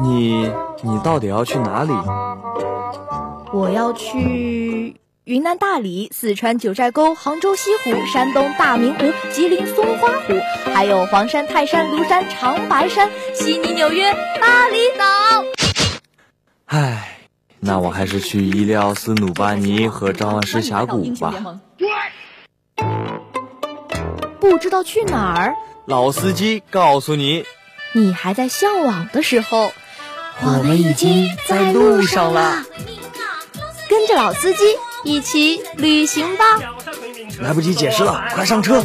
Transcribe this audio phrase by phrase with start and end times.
[0.00, 0.50] 你
[0.82, 1.92] 你到底要去哪里？
[3.52, 10.34] 我要去云南大理、四川九寨沟、杭州西湖、山东大明湖、吉林松花湖，
[10.72, 15.04] 还有黄山、泰山、庐山、长白山、悉尼、纽约、巴厘岛。
[16.66, 17.18] 唉，
[17.60, 21.34] 那我还是去伊利奥斯努巴尼和张万师峡谷吧。
[24.40, 25.54] 不知道去哪儿？
[25.86, 27.44] 老司机告诉你，
[27.92, 29.72] 你还在向往的时候，
[30.42, 32.64] 我们已经在路上了。
[33.88, 34.58] 跟着老司机
[35.02, 36.44] 一起旅行吧！
[37.40, 38.84] 来不及解释了，快上车！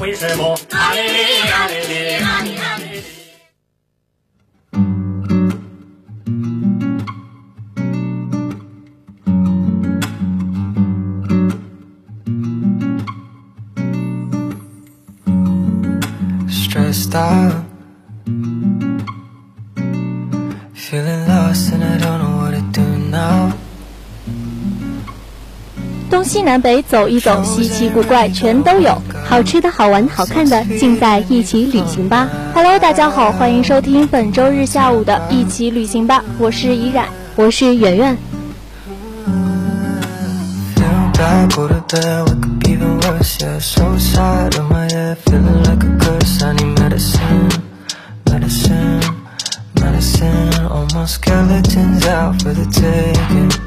[26.12, 32.30] 东西南北走一走，稀奇古怪全都有，好吃的好玩好看的尽在一起旅行吧。
[32.54, 38.16] Hello，大家好，欢迎收听本周日下午的一起旅行吧，我是怡然，我是圆圆。
[51.08, 53.63] skeletons out for the taking.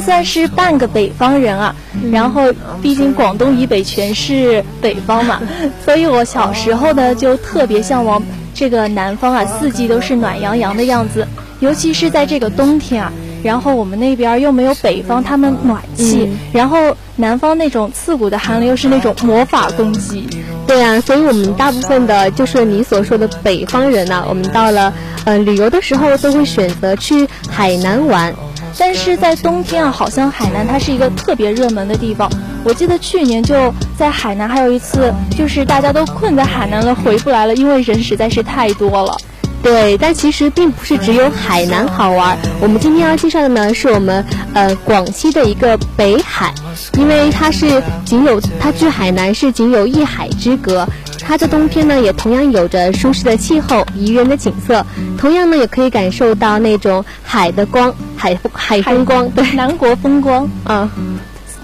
[0.00, 1.74] 算是半个北方人啊，
[2.10, 5.40] 然后毕竟广东以北全是北方嘛，
[5.84, 8.22] 所以我小时候呢就特别向往
[8.54, 11.26] 这个南方啊，四季都是暖洋洋的样子。
[11.60, 13.12] 尤其是在这个冬天啊，
[13.42, 20.26] 然后我们那边又没有北方他们暖气，然后南方那种刺骨的寒流又是那种魔法攻击，
[20.66, 24.90] 对啊，所以我们大部分的就是你所说的北方人呢，我们到了
[25.26, 28.34] 呃旅游的时候都会选择去海南玩，
[28.78, 32.30] 但是在冬天啊，好像海南它是一个特别热门的地方。
[32.64, 39.16] 我记得去年就在海南还有一次，就是大家都困在海南了，回不来了，因为人实在是太多了。
[39.62, 42.36] 对，但其实并不是只有海南好玩。
[42.62, 46.54] 我们今天要介绍的呢，是我们呃广西的一个北海，
[46.96, 50.86] 因为它是仅有它距海南是仅有一海之隔。
[51.30, 54.84] 它这冬天呢，也同样有着舒适的气候、宜人的景色，
[55.16, 60.50] 同样呢，也可以感受到那种海的光、海海风光，对，南国风光。
[60.64, 60.90] 啊。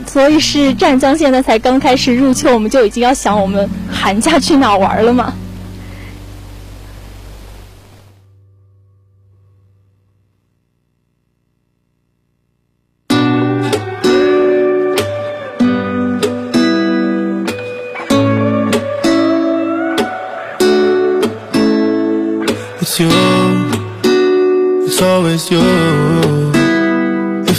[0.06, 5.34] 所以是湛江现在才刚开始入秋，我们就已经要想我们寒假去哪玩了吗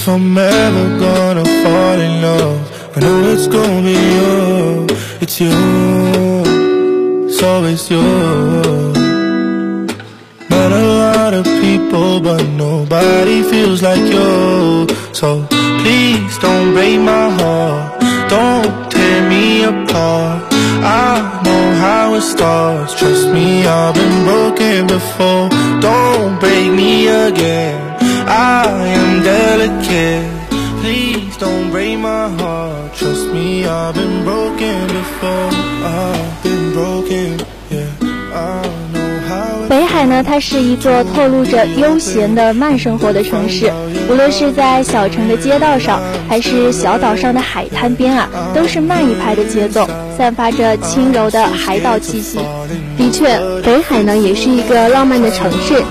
[0.09, 4.87] I'm ever gonna fall in love, I know it's gonna be you.
[5.19, 5.51] It's you,
[7.27, 8.01] it's always you.
[10.49, 14.87] Met a lot of people, but nobody feels like you.
[15.11, 20.53] So please don't break my heart, don't tear me apart.
[20.83, 25.49] I know how it starts Trust me, I've been broken before
[25.81, 27.86] Don't break me again
[28.27, 30.25] I am delicate
[30.81, 35.49] Please don't break my heart Trust me, I've been broken before
[35.83, 37.39] I've been broken,
[37.71, 37.87] yeah
[38.33, 38.67] I
[39.69, 43.69] 北海呢，它是一座透露着悠闲的慢生活的城市。
[44.09, 45.99] 无论是在小城的街道上，
[46.29, 49.85] 还是小岛上的海滩边啊，都是慢一拍的节奏，
[50.17, 52.39] 散发着轻柔的海岛气息。
[52.97, 55.83] 的确，北海呢也是一个浪漫的城市，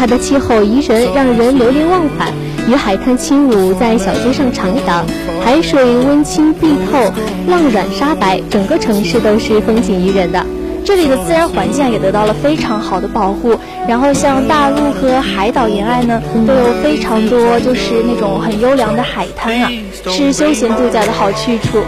[0.00, 2.32] 它的气候宜人，让人流连忘返。
[2.66, 5.04] 与海滩轻舞在小街上徜徉，
[5.44, 7.12] 海水温清碧透，
[7.46, 10.42] 浪软沙白，整个城市都是风景宜人的。
[10.86, 19.70] 这里的自然环境也得到了非常好的保护，然后像大陆和海岛沿岸呢，都有非常多就是那种很优良的海滩啊，
[20.06, 21.82] 是休闲度假的好去处。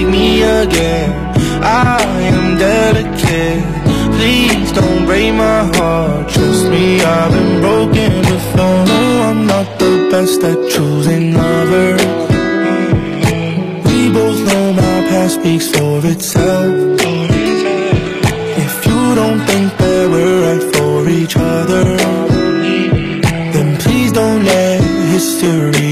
[0.00, 1.10] Again.
[1.62, 2.02] I
[2.32, 3.62] am delicate.
[4.16, 6.28] Please don't break my heart.
[6.30, 8.84] Trust me, I've been broken before.
[8.92, 12.02] No, I'm not the best at choosing lovers.
[13.86, 17.00] We both know my past speaks for itself.
[18.64, 21.84] If you don't think that we're right for each other,
[23.54, 24.80] then please don't let
[25.14, 25.91] history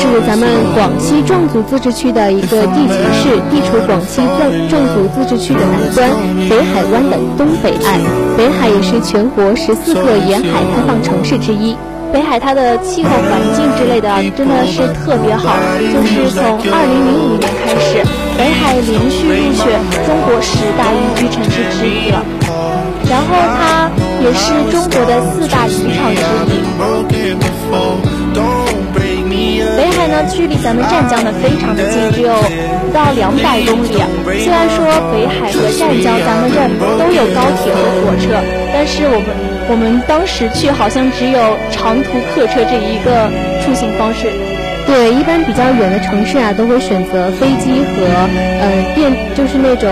[0.00, 6.10] 是咱们广西壮族自治区的一个地级市，地处广西壮壮族自治区的南端，
[6.48, 8.00] 北海湾的东北岸。
[8.36, 11.76] 北海也是全国十四个沿海开放城市之一。
[12.12, 15.54] 北海它的气候环境之类的真的是特别好，
[15.92, 18.02] 就是从二零零五年开始，
[18.36, 22.24] 北海连续入选中国十大宜居城市之一了。
[23.08, 23.26] 然后
[23.58, 23.90] 它
[24.22, 26.22] 也是中国的四大渔场之
[26.56, 26.58] 一。
[30.28, 33.88] 距离咱们湛江呢非常的近，只有不到两百公里。
[34.42, 36.68] 虽然说北海和湛江咱们这儿
[36.98, 38.40] 都有高铁和火车，
[38.72, 39.28] 但是我们
[39.70, 41.38] 我们当时去好像只有
[41.70, 43.30] 长途客车这一个
[43.62, 44.30] 出行方式。
[44.86, 48.02] 对，一般比较远的城市啊，都会选择飞机和
[48.60, 49.88] 呃电，就是那种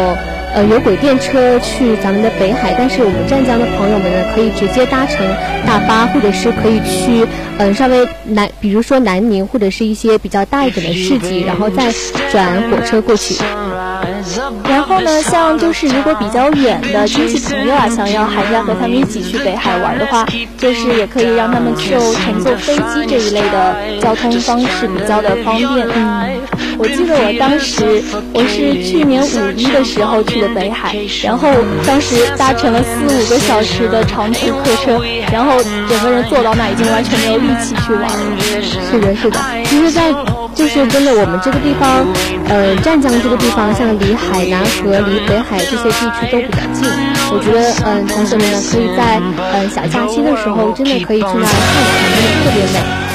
[0.58, 2.74] 呃有轨电车去咱们的北海。
[2.76, 5.24] 但是我们湛江的朋友们呢，可以直接搭乘
[5.64, 7.24] 大巴，或者是可以去
[7.58, 11.92] 嗯、稍微南，比如说南宁或者是一些比较大一点的市集，然后再
[12.30, 13.36] 转火车过去。
[14.68, 20.26] 然后呢，像就是如果比较远的亲戚朋友啊，想要寒假和他们一起去北海玩的话，
[20.56, 25.88] 就是也可以让他们就乘坐飞机这一类的交通方式比较的方便。
[25.94, 26.40] 嗯，
[26.78, 28.02] 我记得我当时
[28.32, 31.48] 我是去年五一的时候去的北海，然后
[31.86, 35.00] 当时搭乘了四五个小时的长途客车，
[35.32, 38.08] 然后整个人坐到那已经完全没有力气去玩了。
[38.90, 39.40] 是的，是的。
[39.64, 40.12] 其实，在
[40.54, 42.06] 就是真的，我们这个地方，
[42.48, 46.88] 呃，湛江这个地方，像离海南和离北海这些地区都比较近。
[47.30, 49.20] 我觉得，嗯、同学们呢，可以在
[49.52, 53.07] 呃小假期的时候，真的可以去那儿看看，真的特别美。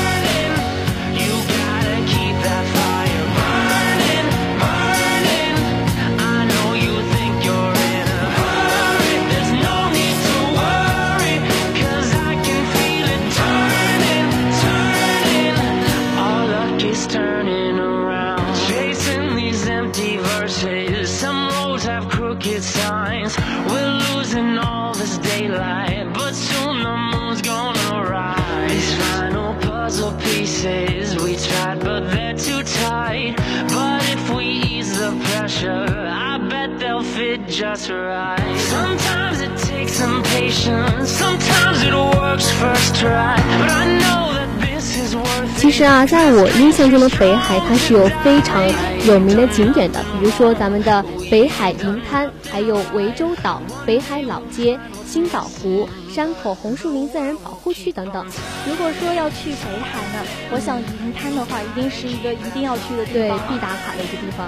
[46.05, 48.63] 在我印象中的北海，它是有非常
[49.07, 58.25] 有名的景点的，比如说咱们的北海银滩，还有涠洲岛、北海老街、星岛湖、山口红树林自然保护区等等。
[58.67, 64.47] 如果说要去北海呢，我想银滩的话，一定是一个一定要去的地对。，必打卡的一个地方。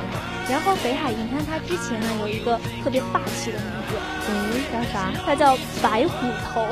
[0.50, 3.96] 然后北海银滩它之前呢有一个特别霸气的名字，
[4.30, 5.12] 嗯，叫啥？
[5.26, 6.66] 它叫白虎头。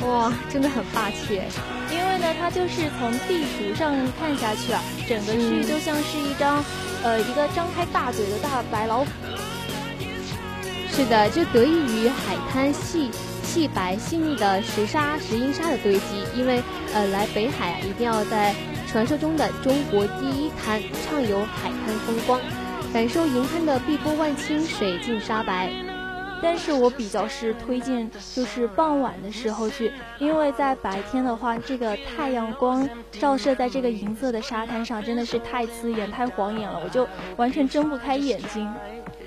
[0.00, 1.40] 哇，真的很霸气。
[1.90, 6.64] 因为呢，它就是从地图上看下去啊，整个区域就像是一张，
[7.04, 9.06] 呃，一个张开大嘴的大白老虎。
[10.90, 13.10] 是的，这得益于海滩细
[13.42, 16.24] 细白细腻的石沙、石英沙的堆积。
[16.34, 16.62] 因为
[16.94, 18.54] 呃，来北海啊，一定要在
[18.90, 22.40] 传说中的中国第一滩畅游海滩风光，
[22.92, 25.70] 感受银滩的碧波万顷、水净沙白。
[26.42, 37.06] 但是我比较是推荐就是傍晚的时候去，因为在白天的话，这个太阳光照射在这个银色的沙滩上，真的是太刺眼、太晃眼了，我就
[37.36, 38.68] 完全睁不开眼睛。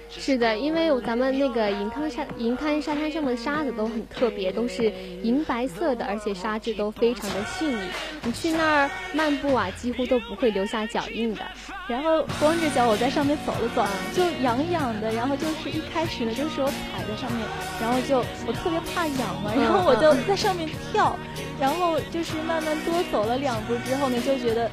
[0.09, 7.77] 是的，因为咱们那个银滩沙银滩沙滩上面的沙子都很特别，都是银白色的，而且沙质都非常的细腻。
[8.23, 11.41] 你去那儿漫步啊，几乎都不会留下脚印的。
[11.87, 13.85] 然后光着脚我在上面走了走，
[14.15, 15.11] 就痒痒的。
[15.11, 17.45] 然后就是一开始呢，就是我踩在上面，
[17.81, 21.15] 然后就我特别怕痒嘛，然后我就在上面跳，
[21.59, 24.71] 然后就是慢慢多走了两步之后呢，就觉得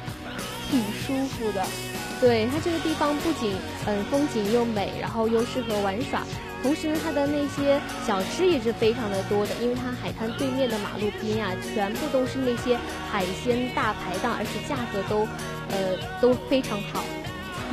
[0.71, 1.63] 挺舒服的。
[2.21, 3.53] 对它这个地方不仅
[3.85, 6.23] 嗯风景又美，然后又适合玩耍，
[6.61, 12.77] 同时呢它的那些小吃也是非常的多的，因为它海滩对面的马路边啊，全部都是那些
[13.11, 15.27] 海鲜大排档，而且价格都
[15.69, 17.03] 呃都非常好。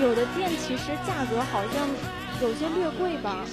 [0.00, 1.88] 有的店其实价格好像
[2.42, 3.44] 有些略贵吧，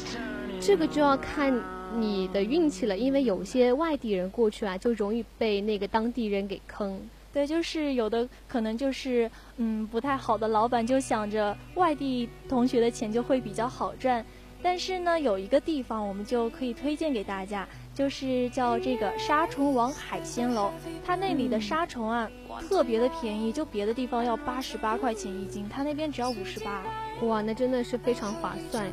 [0.60, 1.53] 这个就要看
[1.96, 7.00] 你的运气了，因为有些外地人过去啊，就容易被那个当地人给坑。
[7.34, 14.25] 对，就是有的可能就是嗯不太好的老板就想着外地同学的钱就会比较好赚，
[14.62, 20.72] 但是呢有一个地方我们就可以推荐给大家，就是叫这个沙虫王海鲜楼，
[21.05, 22.29] 它那里的沙虫啊
[22.67, 26.84] 特别的便宜，就别的地方要八十八块钱一斤，它那边只要五十八。
[27.22, 28.88] 哇，那真的是非常划算。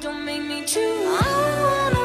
[0.00, 1.99] Don't make me choose.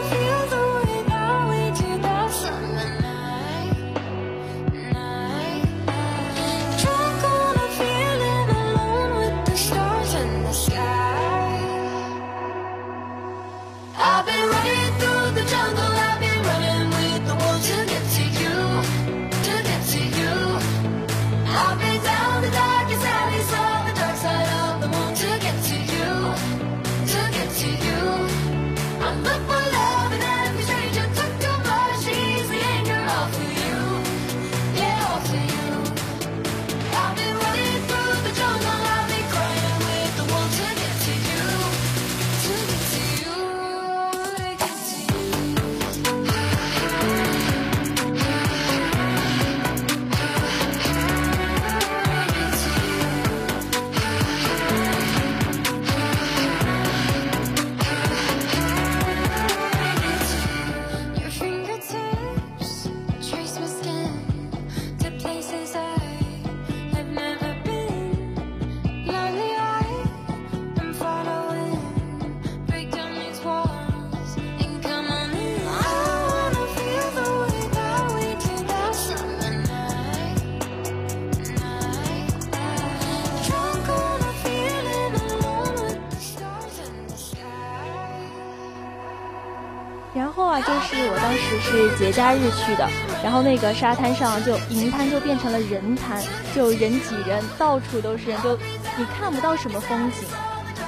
[92.06, 92.88] 节假日去的，
[93.24, 96.22] 然后那个沙滩上就银滩就变成了人滩，
[96.56, 98.56] 就人挤人，到处都是人，就
[98.96, 100.20] 你看不到什么风景。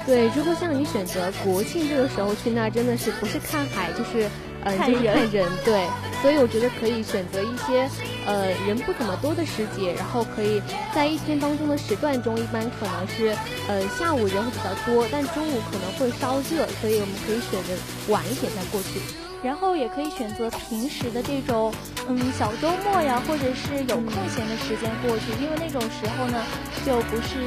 [0.06, 4.30] 对，如果像你选择国庆这个时候去，那真的是不是看海就是
[4.64, 5.88] 呃就是 看人对。
[6.22, 7.90] 所以我觉得可以选择一些
[8.28, 10.62] 呃人不怎么多的时节，然后可以
[10.94, 13.36] 在一天当中的时段中，一般可能是
[13.68, 17.74] 呃下午人会比较多，但中午可能会稍热，所以我们可以选择
[18.14, 19.02] 晚一点再过去。
[19.44, 21.74] 然后也可以选择平时的这种，
[22.08, 26.44] 嗯，小周末呀，或者是有空闲的时间过去，因为那种时候呢，
[26.86, 27.40] 就不是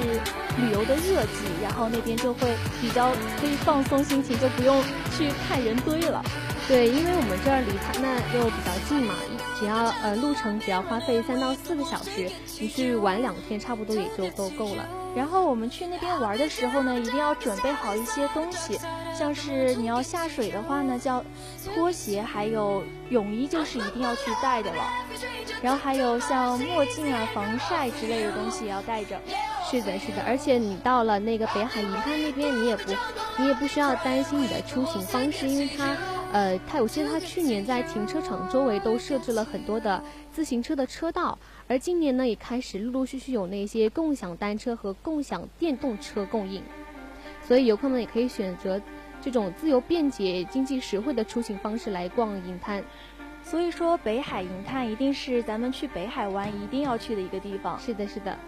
[0.59, 4.83] 旅游的热季，然后那边就会比较可以放松心情，就不用
[5.17, 6.23] 去看人堆了。
[6.69, 9.15] 对，因为我们这儿离它那又比较近嘛，
[9.59, 12.31] 只要呃路程只要花费三到四个小时，
[12.61, 14.89] 你去玩两天差不多也就都够了。
[15.17, 18.79] 然后我们去那边玩的时候呢，一定要准备好一些东西，
[19.21, 21.23] 像是你要下水的话呢，叫
[21.75, 24.83] 拖鞋，还有泳衣，就是一定要去带的了。
[25.61, 29.21] 然后还有像墨镜啊、防晒之类的东西也要带着。
[29.63, 32.93] 是的，是的，而且你到了那个北海银滩那边，你也不，
[33.37, 35.95] 你也不需要担心你的出行方式，因为它，
[36.33, 46.63] 呃，它我记得它去年在停车场周围都设置了很多的自行车的车道，而今年呢也开始陆陆续续有那些共享单车和共享电动车供应，
[47.47, 48.81] 所以游客们也可以选择
[49.21, 52.83] 这种自由便捷、经济实惠的出行方式来逛银滩。
[53.43, 57.79] 所以说，北海银滩一定是咱们去北海湾一定要去的一个地方。
[57.79, 58.39] 是的，是的。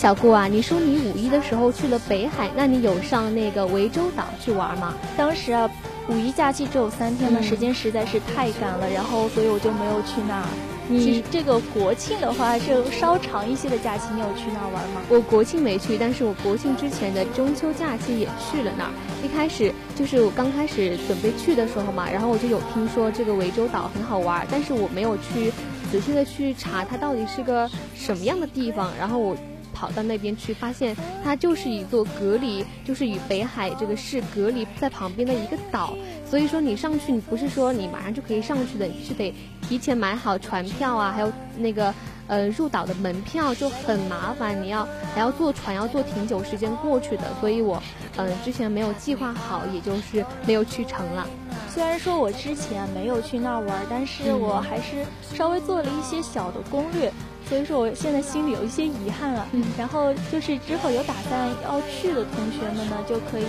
[0.00, 4.94] 小顾啊，你说你五一的时候去了北海，那你有上那个涠洲岛去玩吗？
[5.14, 5.70] 当时啊，
[6.08, 10.46] 五一假期只有三天的时间，实在是太赶了，然后所以我就没有去那儿。
[10.88, 15.02] 你这个国庆的话，就稍长一些的假期，你有去那儿玩吗？
[15.10, 18.90] 我国庆没去，但是我国庆之前的中秋假期也去了那儿。
[19.22, 25.52] 一开始就是我刚开始准备去的时候嘛，然后我就有听说这个涠洲岛很好玩，但是我没有去
[25.92, 28.90] 仔细的去查它到底是个什么样的地方。
[28.98, 29.36] 然后我
[29.80, 30.94] 跑到那边去，发现
[31.24, 35.96] 它就是一座隔离，就是与北海这个市隔离在旁边的一个岛。
[36.28, 41.94] 所以说你上去，你不是说你马上就可以上去的，你是得提前买好船票啊，还有那个
[42.26, 47.24] 呃入岛的门票就很麻烦，你要还要坐船，要坐挺久时间过去的。
[47.40, 47.82] 所以我
[48.16, 51.26] 嗯、呃之前没有计划好，也就是没有去成了。
[51.72, 57.12] 虽然说我之前没有去那儿玩，但是我还是稍微做了一些小的攻略，
[57.50, 59.46] 所以说我现在心里有一些遗憾了。
[59.52, 63.44] 嗯然后就是之后有打算要去的同学们呢，就可以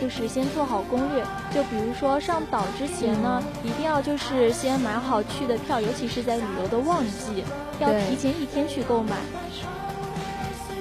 [0.00, 1.22] 就是先做好攻略，
[1.54, 7.44] 就比如说上岛之前呢，一定要就是先买好去的票，尤其是在旅游的旺季，
[7.78, 9.16] 要提前一天去购买。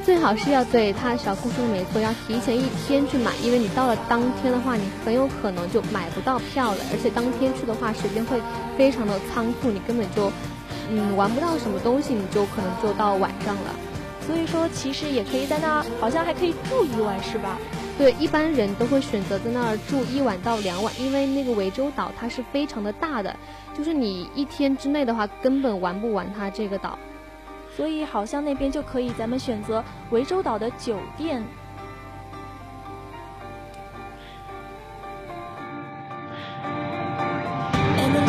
[0.05, 8.41] 最好是要对他小顾说的没错，要提前一天去买，因为你到了当天的话，你很有可能就买不到票了，而且当天去的话，时间会
[8.77, 10.29] 非常的仓促，你根本就
[10.89, 13.75] 嗯玩不到什么东西，你就可能就到晚上了。
[14.25, 17.57] 所以说，其实也可以在那儿，好像还可以住一晚，是吧？
[17.97, 23.35] 对，一般人都会选择在那儿住一晚到两晚，因为那个涠洲岛它是非常的大的，
[23.77, 26.97] 就是你一天之内的话根本玩不完它这个岛。
[27.75, 31.43] 所以好像那边就可以咱们选择涠洲岛的酒店。
[37.97, 38.21] And the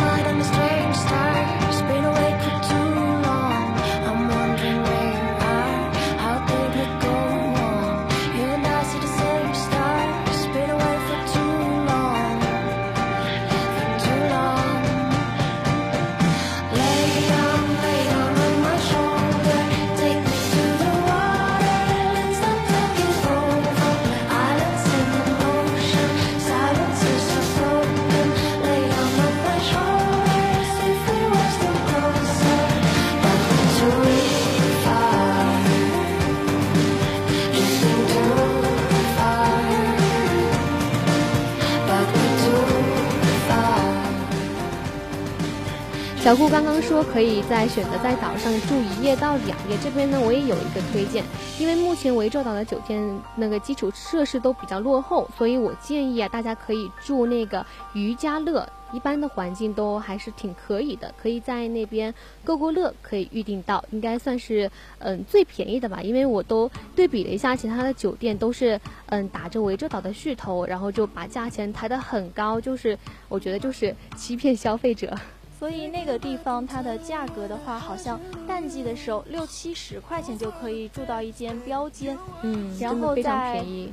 [46.25, 51.23] 小顾刚刚说可以在选择在岛上住一夜到两夜，这边呢我也有一个推荐，
[51.59, 62.11] 因为目前涠洲岛的酒店那个基础设施都比较落后，所以我建议啊大家可以住那个渔家乐，一般的环境都还是挺可以的，可以在那边
[62.43, 72.97] 购购乐可以预定到，应该算是嗯最便宜的吧，因为我都对比了一下其他的酒店都是嗯打着涠洲岛的噱头，然后就把价钱抬得很高，就是
[73.29, 75.15] 我觉得就是欺骗消费者。
[75.57, 83.91] 所以那个地方它的价格的话，好像淡季的时候六七十块钱就可以住到一间标间，嗯，然后在便宜。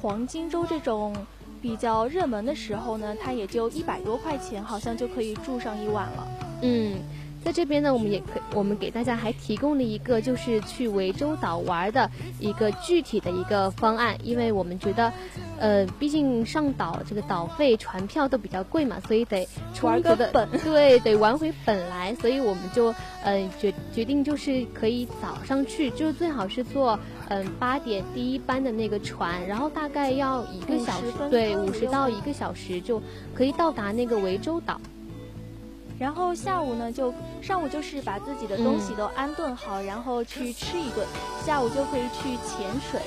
[0.00, 1.14] 黄金周这种
[1.60, 6.28] 比较热门的时候呢，它也就一百多块钱，好像就可以住上一晚了。
[6.62, 6.98] 嗯，
[7.44, 15.12] 在这边呢，我们也可我们给大家还提供了一个就是去涠洲岛玩的一个具体的一个方案，因为我们觉得，
[15.60, 22.86] 呃，毕竟上岛这个岛费、船票都比较贵嘛，所以得充玩个本 对，得玩回本来，所以我们就
[23.22, 33.00] 呃决决定就是可以早上去，就最好是坐嗯八点第一班的那个船，然后大概要一个小时50，分对，五十到一个小时就
[33.34, 34.80] 可以到达那个涠洲岛。
[35.98, 41.06] 然后下午呢，就上午就是把自己的东嗯西都安顿好，然后去吃一顿，
[41.44, 42.98] 下午就可以去潜水。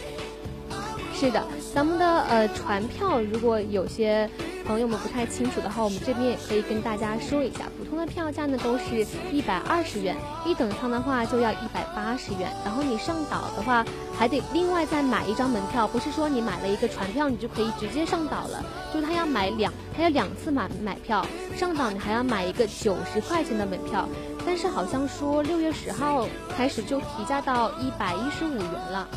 [1.23, 1.41] 是的，
[1.73, 4.29] 咱们的呃船票，如果有些
[4.67, 7.59] 朋友们不太清楚的话，我们这边也可以跟大家说一下。
[7.77, 12.51] 普通的票价呢都是一百二十元，一等舱的话就要一百八十元。
[12.65, 13.85] 然后你上岛的话，
[14.19, 18.61] 还得另外再买一张门票，不是说你买了一个船票你就可以直接上岛了，
[18.93, 24.05] 就他要买两，他要两次买买票，上岛你还要买一个九十块钱的门票。
[24.45, 29.07] 但是好像说六月十号开始就提价到一百一十五元了。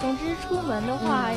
[0.00, 1.30] 总之出门的话，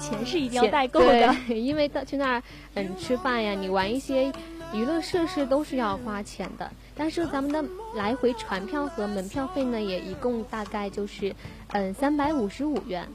[0.00, 1.34] 钱是一定要钱带够的。
[1.54, 2.42] 因为到去那儿，
[2.74, 4.32] 嗯，吃饭呀，你玩一些
[4.72, 6.70] 娱乐设施都是要花钱的。
[6.96, 7.62] 但是咱们的
[7.94, 11.34] 来回船票和门票费呢，也一共大概就是，
[11.72, 13.06] 嗯，三百五十五元。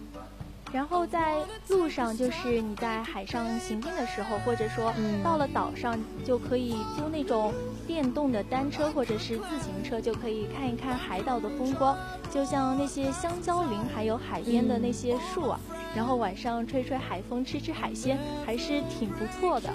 [0.74, 1.38] 然后在
[1.70, 7.54] 路上，就是你在海上行进的时候，或者说嗯到了岛上，就可以租那种
[7.88, 11.96] 电动的单车或者是自行车，就可以看一看海岛的风光，
[12.30, 15.60] 就像那些香蕉林，还有海边的那些树啊。
[15.96, 19.70] 然后晚上吹吹海风，吃吃海鲜，还是挺不错的。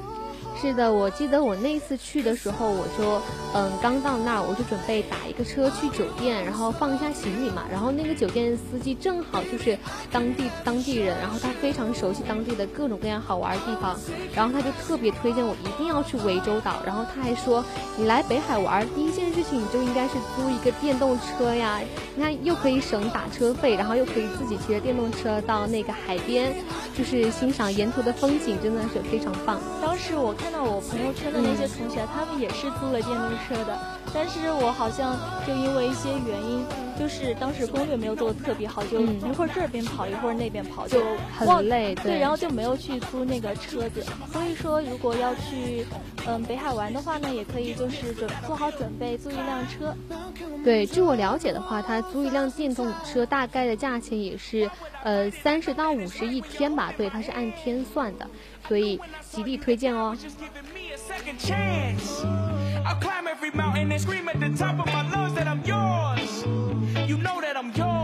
[0.57, 3.21] 是的，我记得我那次去的时候，我就
[3.55, 7.65] 嗯刚到那儿，我就准备打一个车去酒店，然后放一下行李嘛。
[7.71, 9.79] 然后那个酒店司机正好就是
[10.13, 13.99] 当地当地人，然后他非常熟悉当地的各种各样好玩的地方，
[14.35, 16.83] 然后他就特别推荐我一定要去涠洲岛。
[16.85, 17.65] 然后他还说，
[17.97, 21.81] 你来北海玩，第一件事情你就应该是租一个电动车呀，
[22.15, 26.55] 你看又可以省打车费，然后又可以自己骑着电动车到那个海边，
[26.95, 29.59] 就是欣赏沿途的风景，真的是非常棒。
[29.81, 33.79] 当时我看到我朋友圈的那些同学，他们也是租了电动车的，
[34.15, 36.65] 但是我好像就因为一些原因，
[36.99, 39.21] 就是当时攻略没有做的特别好，就嗯。
[39.31, 40.99] 一会儿这边跑，一会儿那边跑，就
[41.39, 42.13] 很累对。
[42.13, 44.03] 对，然后就没有去租那个车子。
[44.33, 45.85] 所以说，如果要去
[46.27, 49.95] 嗯北海玩的话呢，也可以就是准做好准备，租一辆车。
[50.65, 54.71] 对，据我了解的话，他租一辆电动车大概的价钱也是
[55.05, 58.27] 呃三十到五十一天吧，对，它是按天算的，
[58.71, 60.17] 所以极力推荐哦。
[60.17, 62.25] Just giving me a second chance.
[62.87, 66.45] I'll climb every mountain and scream at the top of my lungs that I'm yours.
[67.09, 68.00] You know that I'm yours.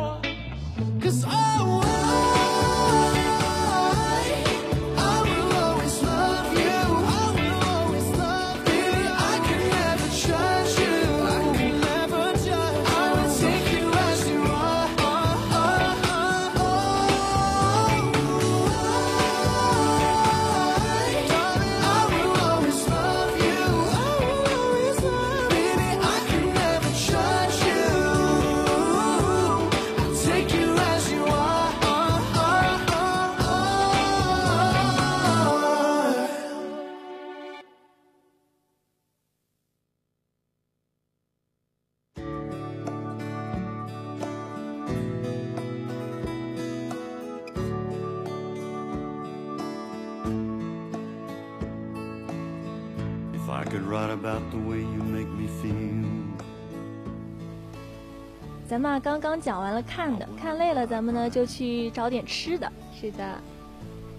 [58.76, 62.70] 咱们啊刚刚讲完了看的，看累了，咱们呢就去找点吃的。
[62.94, 63.40] 是的，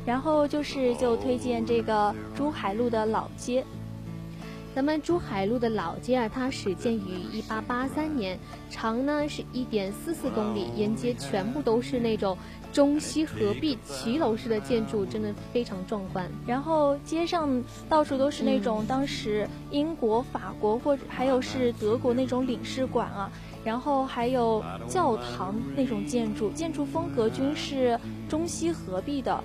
[0.04, 3.64] 然后就是就推荐这个珠海路的老街，
[4.74, 12.36] 咱们珠海路的老街啊，它始建于一八八三年，长呢是一点四四公里，沿街全部都是那种
[12.74, 16.28] 中西合璧骑楼式的建筑，真的非常壮观。
[16.48, 23.32] 然后街上到处都是那种当时英国、法国或者还有是德国那种领事馆啊，
[23.68, 28.00] 然后还有教堂那种建筑，建筑风格均是
[28.30, 29.44] 中西合璧的。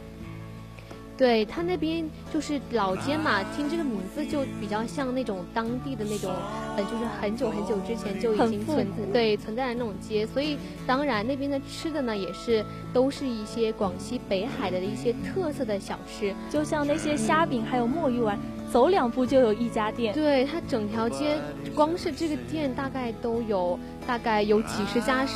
[1.18, 6.30] 对他那边就是老街嘛，听这个名字就比较像那种当地的那种，
[6.76, 10.56] 呃，就是很久很久之前就已经存古对存在的那种街，所以
[10.86, 16.32] 当然那边的吃的呢，也是都是一些广西北海的一些特色的小吃。
[16.48, 18.38] 就像那些虾饼还有墨鱼丸，
[18.72, 20.14] 走两步就有一家店。
[20.14, 21.38] 对，它整条街
[21.74, 25.34] 光是这个店大概都有大概有几十家十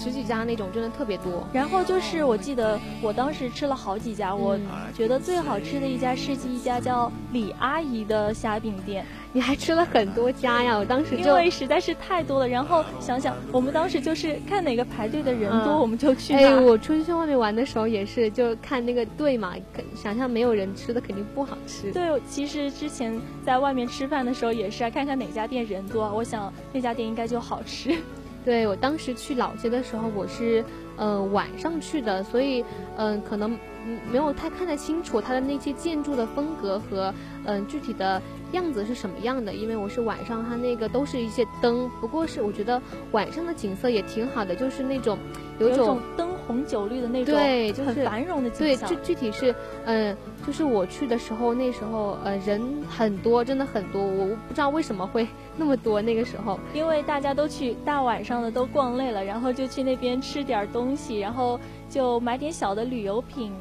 [0.00, 1.46] 十十几家那种，真的特别多。
[1.52, 9.04] 然后就是我记得我当时吃了好几家，我嗯觉得最好吃的一家是一家叫李阿姨的虾饼店。
[9.32, 10.76] 你还吃了很多家呀！
[10.76, 16.60] 我当时因为实在是太多了，然后想想，我们当时就是看哪个排队的人多，嗯我们就去哎，哪。
[16.60, 19.54] 我出去去外面玩的时候也是，就看那个队嘛，
[19.94, 21.92] 想象没有人吃的肯定不好吃。
[21.92, 27.96] 对，其实之前在外面吃饭的时候也是啊，看看哪家店人多，我想那家店应该就好吃。
[28.44, 30.64] 对我当时去老街的时候，我是
[30.96, 32.64] 呃晚上去的，所以
[32.96, 33.52] 嗯、呃可能
[33.86, 37.12] 嗯没有太看得清楚它的那些建筑的风格和
[37.44, 38.20] 嗯、具体的
[38.52, 42.80] 样子是什么样的，因为我是晚上，它那个都是一些灯，不过是我觉得
[43.12, 45.18] 晚上的景色也挺好的，就是那种
[45.58, 48.96] 有一种灯红酒绿的那种，对就是很繁荣的景象对，象具。
[49.02, 49.54] 具体是，
[49.86, 50.14] 嗯、
[50.50, 55.24] 就是我去的时候，那时候呃人很多，真的很多，我不知道为什么会
[55.56, 56.02] 那么多。
[56.02, 61.56] 那个时候，因为大家都去大晚上的都逛累了，然后就去那边吃点东西，然后
[61.88, 63.52] 就买点小的旅游品。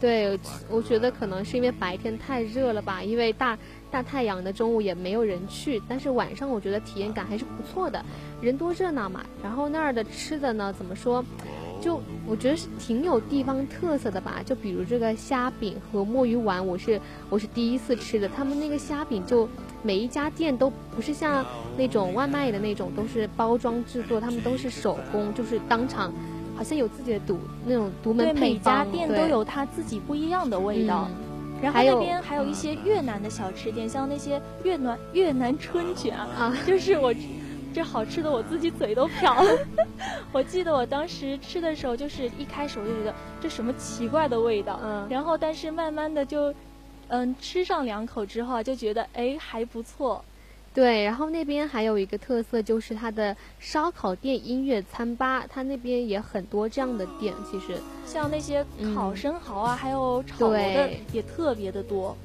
[0.00, 0.36] 对，
[0.68, 3.56] 我觉得可能是因为白天太热了吧，因为大
[3.88, 8.04] 大太阳的中午也没有人去，但是晚上我觉得体验感还是不错的，
[8.40, 9.24] 人多热闹嘛。
[9.40, 11.24] 然后那儿的吃的呢，怎么说？
[11.84, 18.26] 就我觉得是挺有地方特色的吧，就比如这个虾饼和墨鱼丸，我是我是第一次吃的。
[18.26, 19.46] 他们那个虾饼就
[19.82, 21.44] 每一家店都不是像
[21.76, 26.10] 那种外卖的那种，都是包装制作，他们都是手工，就是当场，
[26.56, 31.06] 好像有自己的独那种独门对，配每家方对店都有它自己不一样的味道。
[31.10, 31.20] 嗯
[31.62, 37.14] 然后那边还有一些越南的小吃店，像那些越南越南春卷啊，啊就是我
[37.74, 39.58] 这好吃的我自己嘴都瓢了。
[40.32, 46.54] 我记得我当时吃的时候，就是一开始我就觉得这什么奇怪的味道，嗯然后但是慢慢的就
[47.08, 50.24] 嗯吃上两口之后啊，就觉得哎还不错。
[50.72, 57.32] 对，然后那边还有一个特色就是它的烧烤店、音乐餐吧，它那边也很多这样的店。
[57.48, 62.16] 其实，像那些烤生蚝啊，还有炒螺的也特别的多。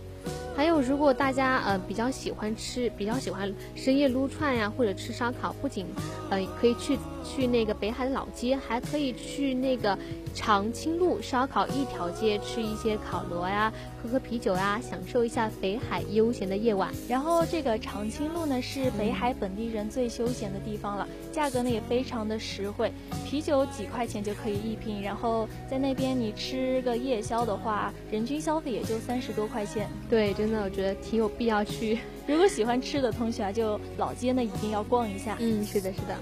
[0.55, 5.85] 还有如果大家呃比较喜欢吃，比较喜欢深夜撸串呀，或者吃烧烤，不仅
[6.29, 9.97] 呃可以去去那个北海的老街，还可以去那个
[10.35, 13.71] 长青路烧烤一条街吃一些烤螺呀，
[14.03, 16.91] 喝喝啤酒呀，享受一下北海悠闲的夜晚。
[17.07, 22.91] 然后这个长青路呢是北海本地人最休闲的地方了，价格呢也非常的实惠，
[23.25, 29.87] 啤酒几块钱就可以一瓶，然后在那边你吃个夜宵的话，人均消费也就三十多块钱。
[30.09, 31.99] 对，真的我觉得挺有必要去。
[32.27, 35.35] 如果喜欢吃的同学啊，就老街呢一定要逛一下。
[35.39, 36.15] 嗯，是的，是的。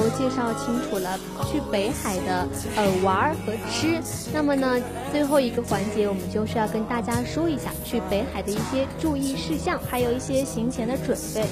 [0.00, 1.18] 都介绍清楚了
[1.50, 4.00] 去北海的呃玩儿和吃。
[4.32, 4.80] 那么呢，
[5.10, 11.44] 最后一个环节我们就是要跟大家说一下去北海的一些注意事项，还有一些行前的准备。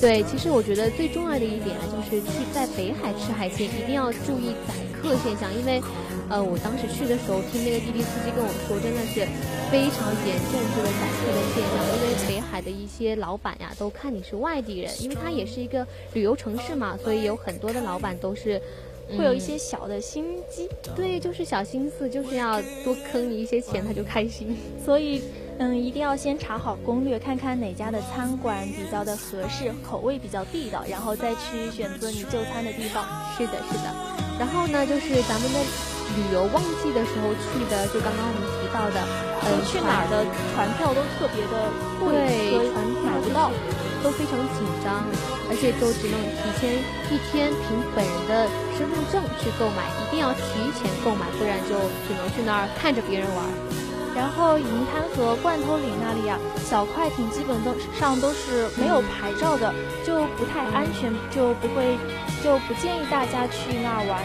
[0.00, 5.82] 对，其实我觉得最重要的一点啊，就是去在北海吃海鲜一定要注意宰客现象，因为，
[6.28, 9.26] 呃，我当时去的时候听那个滴滴司机跟我说，真的是
[9.70, 18.60] 非常严重这个宰客的现象，因为北海的一些老板呀都看你是外地人，因为它也是一个旅游城市嘛，所以有很多的老板都是。
[19.16, 24.54] 会有一些小的心机，对，就是小心思，就是要多坑你一些钱，他就开心。
[24.84, 25.22] 所以，
[25.56, 33.02] 嗯，一定要先查好攻略，看看哪家的餐馆比较的合适，口味比较地道，然后再去选择你就餐的地方。
[33.38, 33.94] 是的，是的。
[34.38, 35.58] 然后呢，就是咱们的
[36.16, 38.98] 旅游旺季的时候去的，就刚刚我们提到的，
[39.44, 41.68] 呃，去哪儿的船票都特别的
[42.00, 42.12] 贵，
[42.54, 43.50] 对，船买不到，
[44.02, 45.04] 都非常紧张，
[45.50, 46.78] 而且都只能提前
[47.12, 53.44] 一天凭本人的身份证去购买，一定要提前购买，不然就只能去那儿看着别人玩。
[54.16, 59.72] 然后银滩和罐头岭那里啊，小快艇基本都上都是没有牌照的，
[60.04, 61.96] 就不太安全，就不会
[62.42, 64.18] 就不建议大家去那儿玩。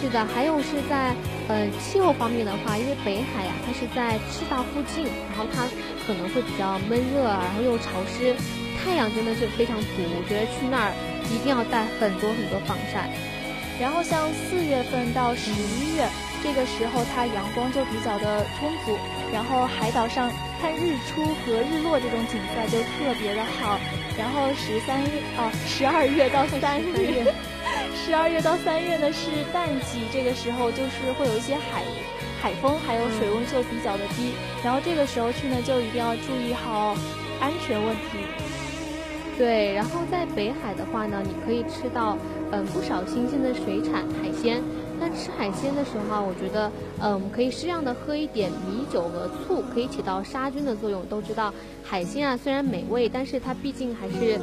[0.00, 1.14] 是的，还有是在
[1.48, 5.66] 呃气候方面的话，因为北海呀、它是在赤道附近，然后它
[6.06, 8.34] 可能会比较闷热啊，然后又潮湿，
[8.78, 10.04] 太阳真的是非常毒。
[10.14, 10.92] 我觉得去那儿
[11.32, 13.08] 一定要带很多很多防晒。
[13.80, 16.06] 然后像四月份到十一月
[16.42, 18.96] 这个时候，它阳光就比较的充足，
[19.32, 20.30] 然后海岛上
[20.60, 23.80] 看日出和日落这种景色就特别的好。
[24.16, 27.32] 然后十三月哦，十二月到三月
[28.04, 31.82] 十二月到三月呢是淡季，这个时候就是会有一些海
[32.40, 34.30] 海风，还有水温就比较的低。
[34.62, 36.94] 然后这个时候去呢，就一定要注意好
[37.40, 38.18] 安全问题。
[39.36, 42.16] 对，然后在北海的话呢，你可以吃到
[42.52, 44.62] 嗯不少新鲜的水产海鲜。
[44.98, 46.70] 那吃海鲜的时候，我觉得
[47.02, 51.04] 嗯可以适量的喝一点米酒和醋，可以起到杀菌的作用。
[51.06, 54.40] 都知道海鲜啊虽然美味，但是它毕竟还是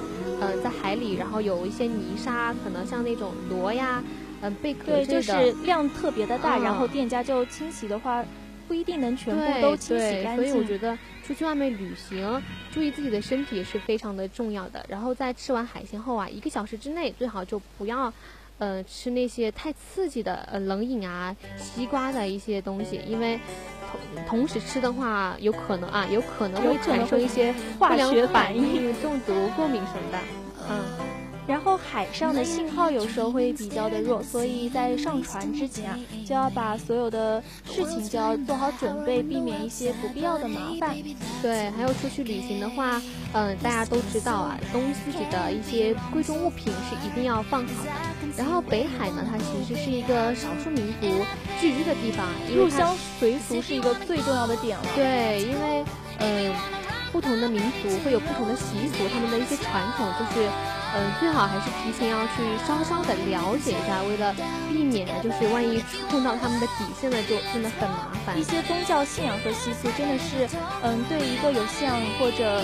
[0.47, 4.03] 呃在海里，然后有一些泥沙，可能像那种螺呀，
[4.41, 5.21] 嗯贝壳对，之类的。
[5.21, 8.23] 就是量特别的大，嗯然后店家就清洗的话，
[8.67, 10.63] 不一定能全部都清洗对，干所以我。
[10.63, 14.85] 觉得出去外面旅行，注意自己的身体是非常的重要的。
[14.89, 18.11] 然后在吃完海鲜后啊，一个小时之内最好就不要，
[18.57, 23.39] 呃，吃那些太刺激的呃冷饮啊、西瓜的一些东西，因为
[24.15, 30.17] 同同时吃的话，有可能啊，有可能会产生一些化不良学反应、中毒、过敏什么的。
[30.69, 30.81] 嗯，
[31.45, 40.95] 然后海上的信号有时候会比较的弱，所以在上船之前啊，就要把所有的事情就要做好准备，避免一些不必要的麻烦。
[41.41, 43.01] 对，还有出去旅行的话，
[43.33, 47.91] 嗯、大家都知道啊，东自己的一些贵重物品是一定要放好的。
[48.37, 51.07] 然后北海呢，它其实是一个少数民族
[51.59, 52.25] 聚居的地方，
[52.55, 54.85] 入乡随俗是一个最重要的点了。
[54.95, 55.83] 对，因为
[56.19, 56.55] 呃，
[57.11, 60.47] 不同的民族会有不同的习俗，他们的一些传统就是，
[60.95, 64.33] 嗯、最好还是提前要去稍稍的了解一下，为了
[64.69, 68.43] 避免呢，就是万一触碰到他们的底线了，就真的很麻烦一。
[68.43, 70.47] 些宗教信仰和习俗真的是，
[70.83, 72.63] 嗯，对一个有信仰或者，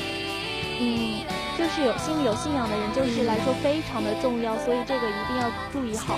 [0.80, 1.26] 嗯，
[1.60, 6.18] 就是有心里有信仰的人，就是来说非常的重要，所以这个一定要注意好。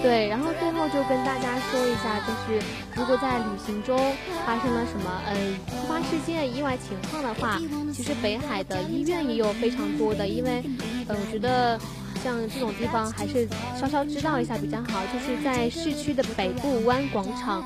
[0.00, 2.58] 对，然后最后就跟大家说一下，就是
[2.94, 3.98] 如果在旅行中
[4.46, 5.34] 发生了什么呃
[5.68, 7.60] 突发事件、意外情况的话，
[7.92, 10.64] 其实北海的医院也有非常多的，因为
[11.06, 11.78] 呃我觉得
[12.24, 13.46] 像这种地方还是
[13.78, 15.02] 稍稍知道一下比较好。
[15.12, 17.62] 就是在市区的北部湾广场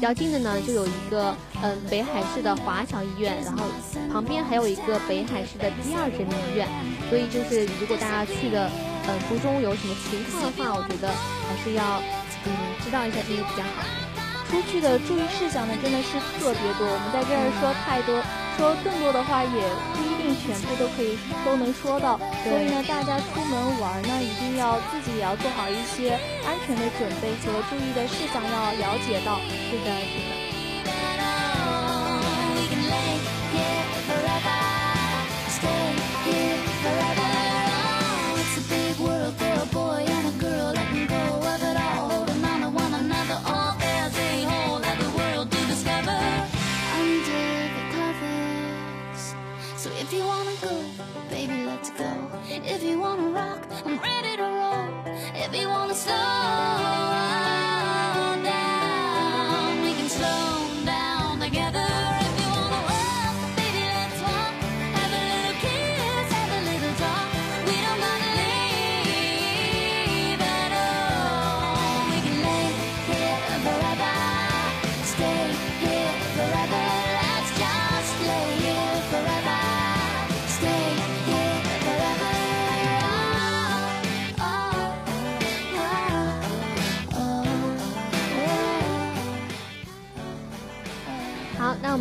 [0.00, 3.66] 比较近的呢，就有一个嗯、北海市的华侨医院，然后
[4.10, 6.66] 旁边还有一个北海市的第二人民医院，
[7.10, 8.64] 所以就是如果大家去的
[9.04, 11.12] 呃途中有什么情况的话，我觉得
[11.44, 12.00] 还是要
[12.48, 13.84] 嗯知道一下这个比较好。
[14.48, 16.88] 出去的注意事项呢，真的是特别多。
[16.88, 18.16] 我们在这儿说太多，
[18.56, 19.60] 说更多的话也
[19.92, 22.18] 不一定全部都可以都能说到。
[22.44, 26.14] 所以呢，大家出门玩呢，一定要自己也要做好一些
[26.46, 29.40] 安全的准备和注意的事项要了解到。
[29.70, 29.90] 是的，
[52.52, 55.04] If you wanna rock, I'm ready to roll.
[55.36, 57.19] If you wanna slow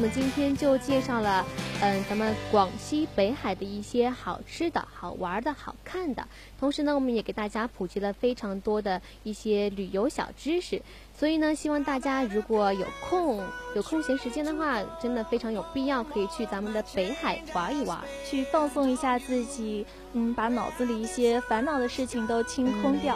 [0.10, 1.46] 们今天就介绍了，
[1.82, 6.28] 嗯，咱们广西北海的一些好吃的、好玩的、好看的。
[6.60, 10.82] 同时呢，我们也给大家普及了非常多的一些旅游小知识。
[11.16, 13.44] 所以呢，希望大家如果有空、
[13.76, 18.00] 有空闲时间的话，真的非常有必要可以去咱们的北海玩一玩。
[18.28, 23.16] 去放松一下自己，嗯，把脑子里一些烦恼的事情都清空掉。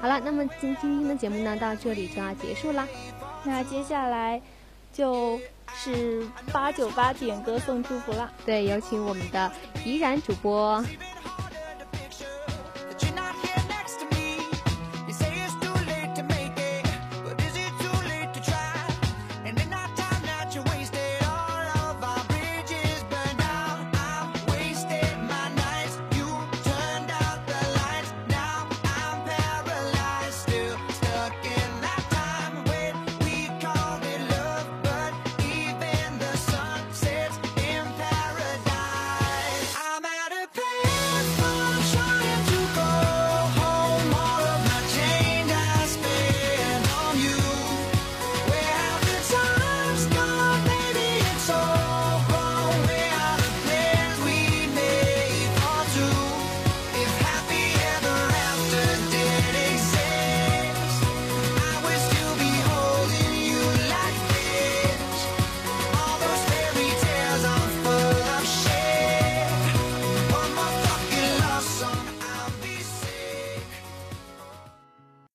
[0.00, 2.86] 好了，那么今今天的节目呢，到这里就要结束啦。
[3.42, 4.40] 那接下来
[4.92, 5.40] 就
[5.72, 8.30] 是八九八点歌送祝福了。
[8.44, 9.50] 对，有请我们的
[9.84, 10.84] 怡然主播。